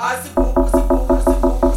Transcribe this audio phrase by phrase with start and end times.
[0.00, 1.68] Asikupu, sikupu, sikupu,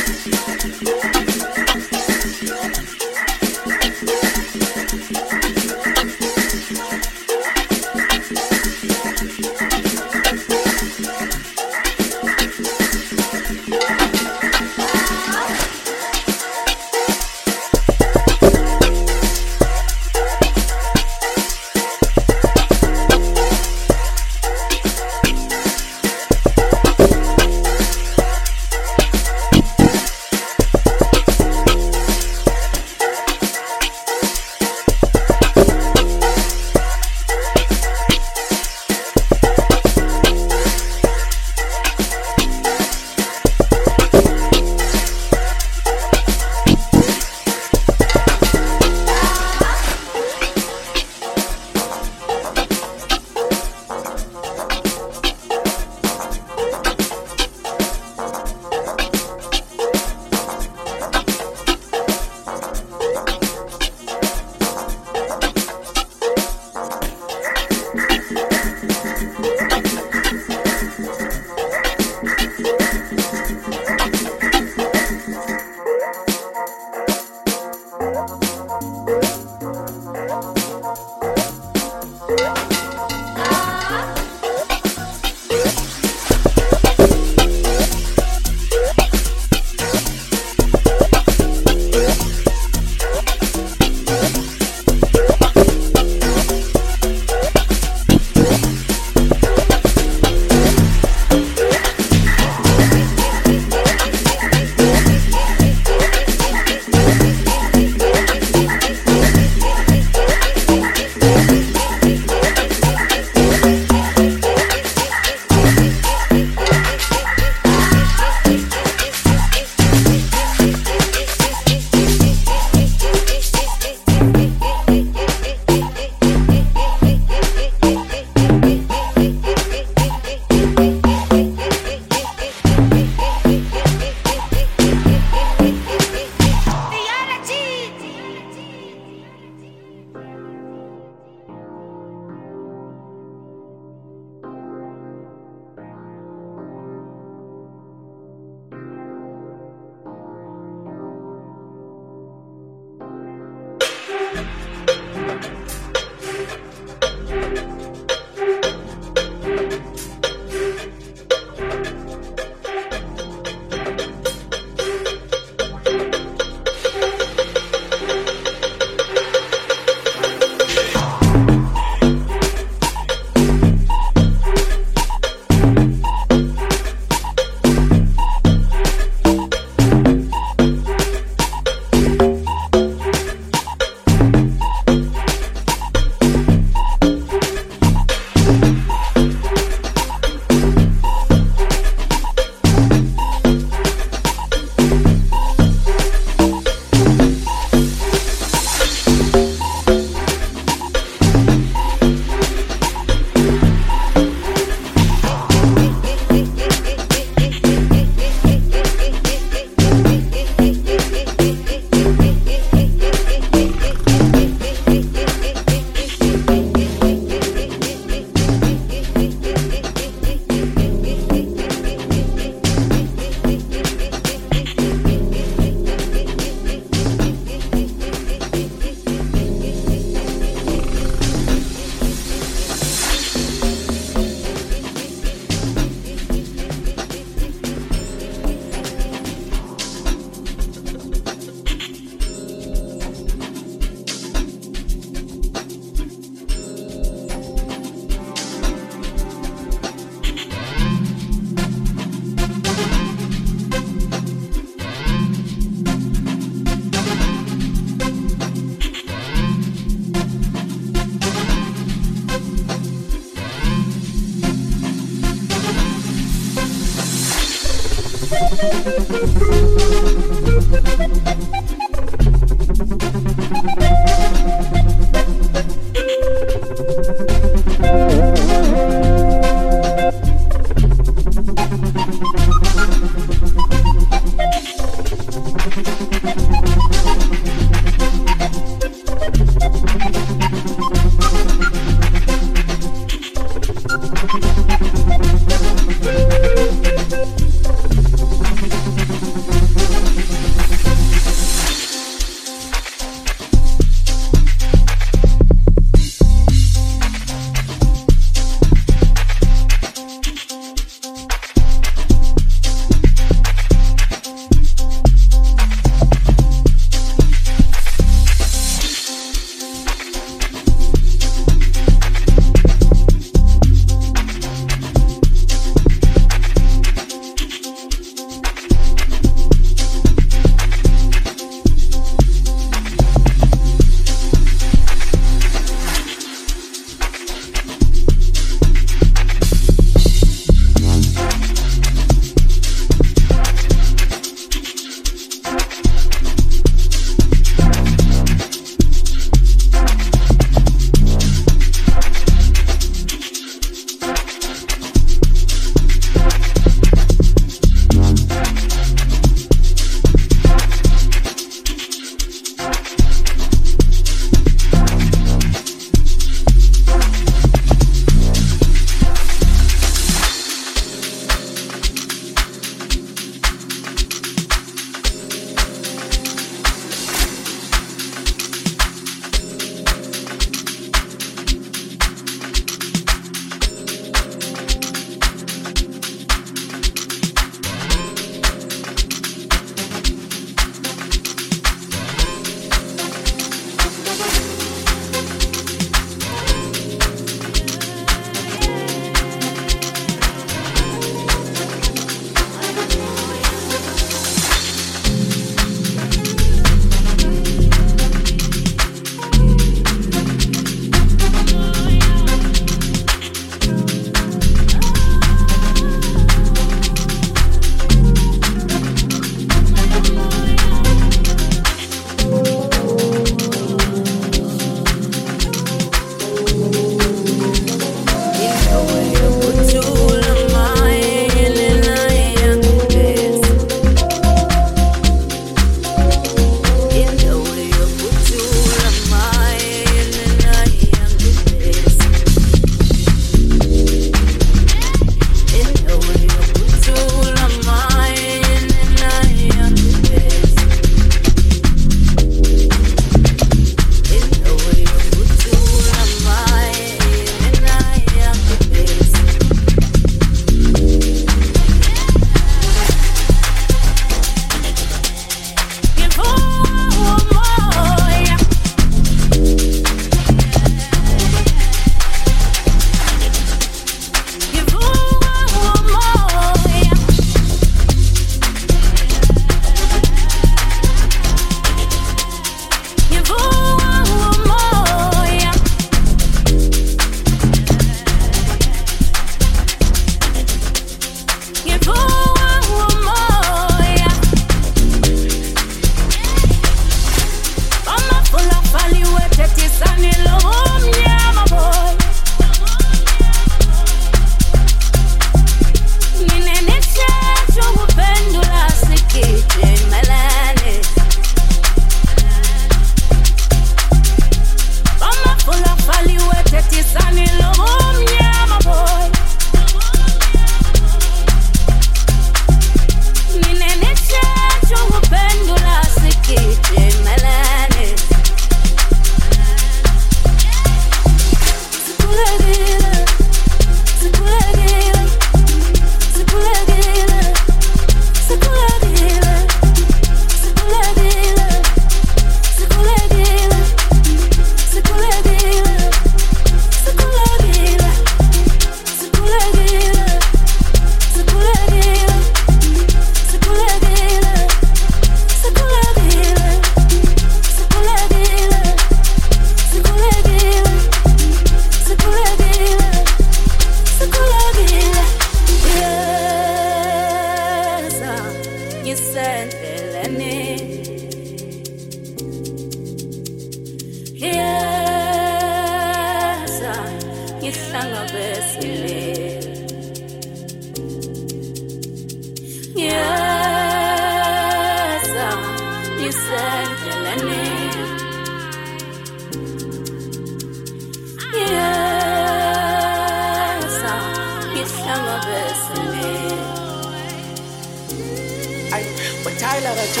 [599.60, 600.00] larato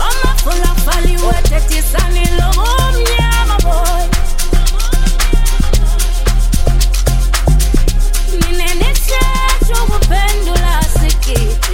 [0.00, 4.06] omafula fali wetetisani lobumnyama oh, boy.
[8.40, 11.65] Ninendechecho kupendula sikiti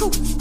[0.00, 0.37] you.